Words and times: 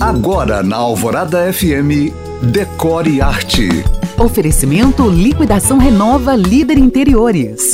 Agora 0.00 0.62
na 0.62 0.76
Alvorada 0.76 1.50
FM, 1.50 2.12
Decore 2.42 3.22
Arte. 3.22 3.82
Oferecimento 4.18 5.08
Liquidação 5.08 5.78
Renova 5.78 6.36
Líder 6.36 6.76
Interiores. 6.76 7.70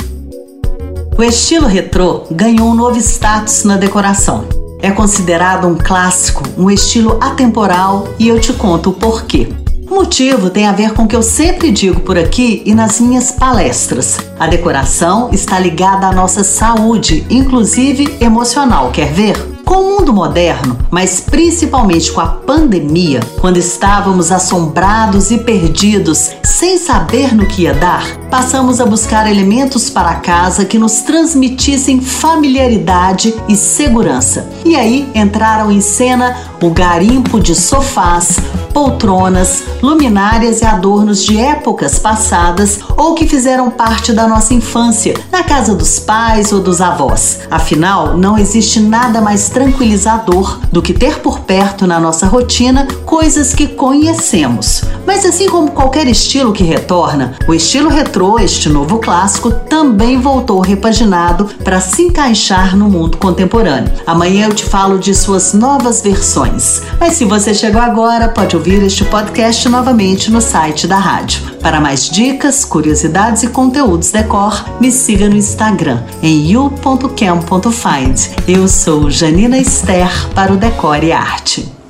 O 1.18 1.22
estilo 1.22 1.66
retrô 1.66 2.22
ganhou 2.30 2.68
um 2.68 2.74
novo 2.74 2.96
status 2.98 3.64
na 3.64 3.76
decoração. 3.76 4.44
É 4.80 4.92
considerado 4.92 5.66
um 5.66 5.74
clássico, 5.74 6.44
um 6.56 6.70
estilo 6.70 7.18
atemporal 7.20 8.06
e 8.20 8.28
eu 8.28 8.40
te 8.40 8.52
conto 8.52 8.90
o 8.90 8.94
porquê. 8.94 9.48
O 9.90 9.96
motivo 9.96 10.48
tem 10.48 10.66
a 10.66 10.72
ver 10.72 10.94
com 10.94 11.02
o 11.02 11.08
que 11.08 11.16
eu 11.16 11.22
sempre 11.24 11.72
digo 11.72 12.00
por 12.00 12.16
aqui 12.16 12.62
e 12.64 12.72
nas 12.72 13.00
minhas 13.00 13.32
palestras. 13.32 14.18
A 14.38 14.46
decoração 14.46 15.28
está 15.32 15.58
ligada 15.58 16.06
à 16.06 16.12
nossa 16.12 16.44
saúde, 16.44 17.26
inclusive 17.28 18.16
emocional. 18.20 18.92
Quer 18.92 19.12
ver? 19.12 19.51
Com 19.72 19.78
o 19.78 19.88
mundo 19.88 20.12
moderno, 20.12 20.76
mas 20.90 21.18
principalmente 21.18 22.12
com 22.12 22.20
a 22.20 22.26
pandemia, 22.26 23.20
quando 23.40 23.56
estávamos 23.56 24.30
assombrados 24.30 25.30
e 25.30 25.38
perdidos, 25.38 26.30
sem 26.44 26.76
saber 26.76 27.34
no 27.34 27.46
que 27.46 27.62
ia 27.62 27.72
dar, 27.72 28.04
passamos 28.32 28.80
a 28.80 28.86
buscar 28.86 29.30
elementos 29.30 29.90
para 29.90 30.14
casa 30.14 30.64
que 30.64 30.78
nos 30.78 31.02
transmitissem 31.02 32.00
familiaridade 32.00 33.34
e 33.46 33.54
segurança. 33.54 34.48
E 34.64 34.74
aí 34.74 35.06
entraram 35.14 35.70
em 35.70 35.82
cena 35.82 36.34
o 36.62 36.70
garimpo 36.70 37.38
de 37.38 37.54
sofás, 37.54 38.38
poltronas, 38.72 39.64
luminárias 39.82 40.62
e 40.62 40.64
adornos 40.64 41.22
de 41.22 41.38
épocas 41.38 41.98
passadas 41.98 42.80
ou 42.96 43.14
que 43.14 43.26
fizeram 43.26 43.70
parte 43.70 44.14
da 44.14 44.26
nossa 44.26 44.54
infância, 44.54 45.14
na 45.30 45.42
casa 45.42 45.74
dos 45.74 45.98
pais 45.98 46.52
ou 46.52 46.60
dos 46.60 46.80
avós. 46.80 47.40
Afinal, 47.50 48.16
não 48.16 48.38
existe 48.38 48.80
nada 48.80 49.20
mais 49.20 49.50
tranquilizador 49.50 50.58
do 50.72 50.80
que 50.80 50.94
ter 50.94 51.18
por 51.18 51.40
perto 51.40 51.86
na 51.86 52.00
nossa 52.00 52.26
rotina 52.26 52.88
coisas 53.04 53.52
que 53.52 53.66
conhecemos. 53.66 54.82
Mas 55.06 55.26
assim 55.26 55.48
como 55.50 55.72
qualquer 55.72 56.06
estilo 56.06 56.52
que 56.52 56.64
retorna, 56.64 57.34
o 57.46 57.52
estilo 57.52 57.90
retrô, 57.90 58.21
este 58.38 58.68
novo 58.68 58.98
clássico, 58.98 59.50
também 59.50 60.20
voltou 60.20 60.60
repaginado 60.60 61.46
para 61.64 61.80
se 61.80 62.02
encaixar 62.02 62.76
no 62.76 62.88
mundo 62.88 63.16
contemporâneo. 63.16 63.92
Amanhã 64.06 64.46
eu 64.46 64.54
te 64.54 64.64
falo 64.64 64.98
de 64.98 65.14
suas 65.14 65.52
novas 65.52 66.00
versões. 66.00 66.82
Mas 66.98 67.14
se 67.14 67.24
você 67.24 67.52
chegou 67.52 67.80
agora, 67.80 68.28
pode 68.28 68.56
ouvir 68.56 68.82
este 68.82 69.04
podcast 69.04 69.68
novamente 69.68 70.30
no 70.30 70.40
site 70.40 70.86
da 70.86 70.98
rádio. 70.98 71.42
Para 71.60 71.80
mais 71.80 72.08
dicas, 72.08 72.64
curiosidades 72.64 73.42
e 73.42 73.48
conteúdos 73.48 74.10
decor, 74.10 74.64
me 74.80 74.90
siga 74.90 75.28
no 75.28 75.36
Instagram 75.36 76.02
em 76.22 76.50
you.cam.find. 76.50 78.18
Eu 78.48 78.68
sou 78.68 79.10
Janina 79.10 79.58
Esther 79.58 80.28
para 80.34 80.52
o 80.52 80.56
Decore 80.56 81.12
Arte. 81.12 81.81